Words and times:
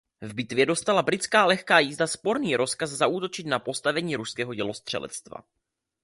V 0.21 0.33
bitvě 0.33 0.65
dostala 0.65 1.01
britská 1.03 1.45
lehká 1.45 1.79
jízda 1.79 2.07
sporný 2.07 2.55
rozkaz 2.55 2.89
zaútočit 2.89 3.45
na 3.47 3.59
postavení 3.59 4.15
ruského 4.15 4.53
dělostřelectva. 4.53 5.37